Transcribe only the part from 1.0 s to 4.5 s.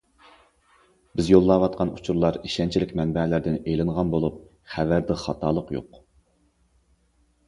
بىز يوللاۋاتقان ئۇچۇرلار ئىشەنچلىك مەنبەلەردىن ئېلىنغان بولۇپ،